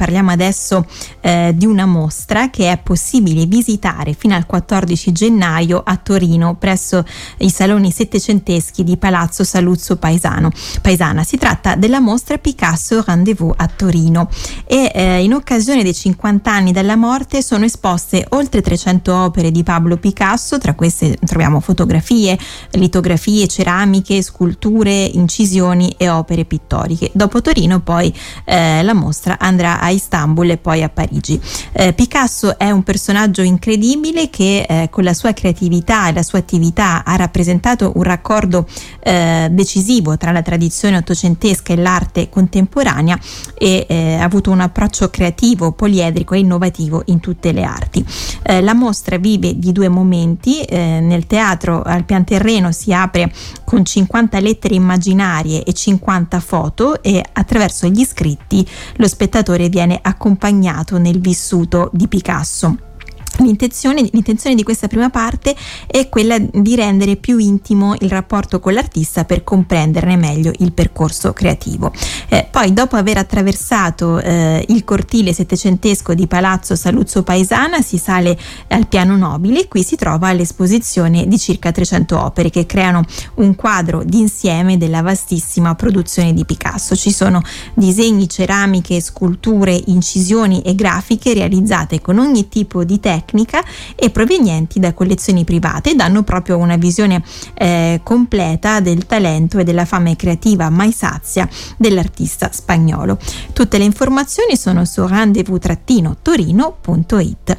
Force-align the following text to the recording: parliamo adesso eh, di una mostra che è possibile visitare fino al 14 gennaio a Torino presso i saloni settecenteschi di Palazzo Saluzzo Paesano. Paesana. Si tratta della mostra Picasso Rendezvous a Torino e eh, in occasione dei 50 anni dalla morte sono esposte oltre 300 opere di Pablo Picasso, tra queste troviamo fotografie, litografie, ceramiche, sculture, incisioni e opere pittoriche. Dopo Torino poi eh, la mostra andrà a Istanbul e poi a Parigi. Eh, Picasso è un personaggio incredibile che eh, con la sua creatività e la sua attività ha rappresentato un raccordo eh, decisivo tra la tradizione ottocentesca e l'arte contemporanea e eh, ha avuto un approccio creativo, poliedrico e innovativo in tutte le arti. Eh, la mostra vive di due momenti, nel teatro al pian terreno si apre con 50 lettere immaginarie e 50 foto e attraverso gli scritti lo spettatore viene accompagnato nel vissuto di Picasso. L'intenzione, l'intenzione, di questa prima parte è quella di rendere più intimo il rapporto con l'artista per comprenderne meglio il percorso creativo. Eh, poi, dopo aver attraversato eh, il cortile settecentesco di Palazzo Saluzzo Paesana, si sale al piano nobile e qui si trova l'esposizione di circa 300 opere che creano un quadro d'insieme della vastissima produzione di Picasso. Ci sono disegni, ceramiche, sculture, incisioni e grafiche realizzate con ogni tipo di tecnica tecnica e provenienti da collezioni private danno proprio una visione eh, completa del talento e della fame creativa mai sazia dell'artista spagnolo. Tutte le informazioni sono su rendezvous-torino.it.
parliamo 0.00 0.30
adesso 0.30 0.86
eh, 1.20 1.52
di 1.54 1.66
una 1.66 1.84
mostra 1.84 2.48
che 2.48 2.72
è 2.72 2.78
possibile 2.82 3.44
visitare 3.44 4.14
fino 4.14 4.34
al 4.34 4.46
14 4.46 5.12
gennaio 5.12 5.82
a 5.84 5.94
Torino 5.98 6.54
presso 6.54 7.04
i 7.40 7.50
saloni 7.50 7.92
settecenteschi 7.92 8.82
di 8.82 8.96
Palazzo 8.96 9.44
Saluzzo 9.44 9.96
Paesano. 9.96 10.50
Paesana. 10.80 11.22
Si 11.22 11.36
tratta 11.36 11.74
della 11.74 12.00
mostra 12.00 12.38
Picasso 12.38 13.04
Rendezvous 13.06 13.52
a 13.58 13.66
Torino 13.68 14.30
e 14.64 14.90
eh, 14.94 15.22
in 15.22 15.34
occasione 15.34 15.82
dei 15.82 15.92
50 15.92 16.50
anni 16.50 16.72
dalla 16.72 16.96
morte 16.96 17.42
sono 17.42 17.66
esposte 17.66 18.24
oltre 18.30 18.62
300 18.62 19.14
opere 19.14 19.50
di 19.50 19.62
Pablo 19.62 19.98
Picasso, 19.98 20.56
tra 20.56 20.72
queste 20.72 21.18
troviamo 21.26 21.60
fotografie, 21.60 22.38
litografie, 22.70 23.46
ceramiche, 23.48 24.22
sculture, 24.22 24.90
incisioni 24.92 25.94
e 25.98 26.08
opere 26.08 26.46
pittoriche. 26.46 27.10
Dopo 27.12 27.42
Torino 27.42 27.80
poi 27.80 28.10
eh, 28.46 28.82
la 28.82 28.94
mostra 28.94 29.38
andrà 29.38 29.78
a 29.78 29.89
Istanbul 29.90 30.50
e 30.50 30.56
poi 30.56 30.82
a 30.82 30.88
Parigi. 30.88 31.40
Eh, 31.72 31.92
Picasso 31.92 32.58
è 32.58 32.70
un 32.70 32.82
personaggio 32.82 33.42
incredibile 33.42 34.30
che 34.30 34.66
eh, 34.68 34.88
con 34.90 35.04
la 35.04 35.14
sua 35.14 35.32
creatività 35.32 36.08
e 36.08 36.12
la 36.12 36.22
sua 36.22 36.38
attività 36.38 37.04
ha 37.04 37.16
rappresentato 37.16 37.92
un 37.94 38.02
raccordo 38.02 38.66
eh, 39.00 39.48
decisivo 39.50 40.16
tra 40.16 40.32
la 40.32 40.42
tradizione 40.42 40.96
ottocentesca 40.96 41.72
e 41.72 41.76
l'arte 41.76 42.28
contemporanea 42.28 43.18
e 43.56 43.86
eh, 43.88 44.14
ha 44.14 44.24
avuto 44.24 44.50
un 44.50 44.60
approccio 44.60 45.10
creativo, 45.10 45.72
poliedrico 45.72 46.34
e 46.34 46.38
innovativo 46.38 47.02
in 47.06 47.20
tutte 47.20 47.52
le 47.52 47.62
arti. 47.62 48.04
Eh, 48.42 48.60
la 48.60 48.74
mostra 48.74 49.18
vive 49.18 49.58
di 49.58 49.72
due 49.72 49.88
momenti, 49.88 50.64
nel 50.70 51.26
teatro 51.26 51.82
al 51.82 52.04
pian 52.04 52.24
terreno 52.24 52.72
si 52.72 52.92
apre 52.92 53.32
con 53.64 53.84
50 53.84 54.38
lettere 54.40 54.74
immaginarie 54.74 55.62
e 55.62 55.72
50 55.72 56.40
foto 56.40 57.02
e 57.02 57.22
attraverso 57.32 57.86
gli 57.86 58.04
scritti 58.04 58.66
lo 58.96 59.06
spettatore 59.08 59.68
viene 59.80 59.98
accompagnato 60.02 60.98
nel 60.98 61.20
vissuto 61.20 61.88
di 61.94 62.06
Picasso. 62.06 62.89
L'intenzione, 63.40 64.06
l'intenzione, 64.12 64.54
di 64.54 64.62
questa 64.62 64.86
prima 64.86 65.08
parte 65.08 65.56
è 65.86 66.08
quella 66.08 66.38
di 66.38 66.74
rendere 66.74 67.16
più 67.16 67.38
intimo 67.38 67.94
il 68.00 68.10
rapporto 68.10 68.60
con 68.60 68.74
l'artista 68.74 69.24
per 69.24 69.44
comprenderne 69.44 70.16
meglio 70.16 70.52
il 70.58 70.72
percorso 70.72 71.32
creativo. 71.32 71.92
Eh, 72.28 72.46
poi, 72.50 72.72
dopo 72.72 72.96
aver 72.96 73.16
attraversato 73.16 74.18
eh, 74.18 74.64
il 74.68 74.84
cortile 74.84 75.32
settecentesco 75.32 76.14
di 76.14 76.26
Palazzo 76.26 76.76
Saluzzo 76.76 77.22
Paesana, 77.22 77.80
si 77.80 77.96
sale 77.96 78.38
al 78.68 78.86
piano 78.86 79.16
nobile 79.16 79.60
e 79.60 79.68
qui 79.68 79.82
si 79.82 79.96
trova 79.96 80.32
l'esposizione 80.32 81.26
di 81.26 81.38
circa 81.38 81.72
300 81.72 82.22
opere 82.22 82.50
che 82.50 82.66
creano 82.66 83.04
un 83.36 83.54
quadro 83.54 84.02
d'insieme 84.04 84.76
della 84.76 85.00
vastissima 85.00 85.74
produzione 85.74 86.34
di 86.34 86.44
Picasso. 86.44 86.94
Ci 86.94 87.10
sono 87.10 87.40
disegni, 87.74 88.28
ceramiche, 88.28 89.00
sculture, 89.00 89.80
incisioni 89.86 90.60
e 90.62 90.74
grafiche 90.74 91.32
realizzate 91.32 92.00
con 92.00 92.18
ogni 92.18 92.48
tipo 92.48 92.84
di 92.84 93.00
tecnica 93.00 93.29
tecnica 93.30 93.62
e 93.94 94.10
provenienti 94.10 94.80
da 94.80 94.92
collezioni 94.92 95.44
private 95.44 95.94
danno 95.94 96.24
proprio 96.24 96.58
una 96.58 96.76
visione 96.76 97.22
eh, 97.54 98.00
completa 98.02 98.80
del 98.80 99.06
talento 99.06 99.58
e 99.58 99.64
della 99.64 99.84
fame 99.84 100.16
creativa 100.16 100.68
mai 100.68 100.90
sazia 100.92 101.48
dell'artista 101.76 102.50
spagnolo. 102.52 103.16
Tutte 103.52 103.78
le 103.78 103.84
informazioni 103.84 104.56
sono 104.56 104.84
su 104.84 105.06
rendezvous-torino.it. 105.06 107.56